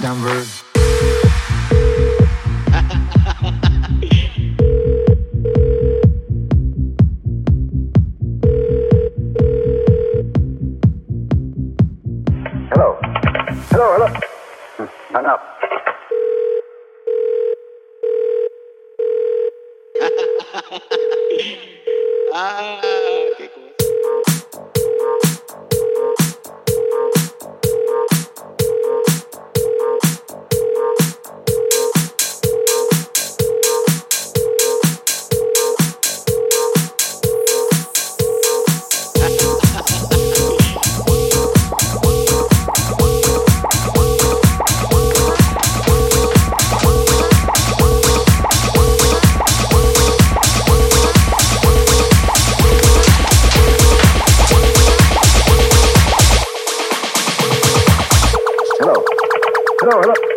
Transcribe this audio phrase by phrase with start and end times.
[0.00, 0.44] next number.
[12.70, 12.98] hello.
[13.70, 14.08] Hello, hello.
[15.12, 15.40] Hung up.
[22.34, 22.80] ah,
[23.36, 23.77] qué.
[60.00, 60.27] hello.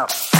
[0.00, 0.39] up.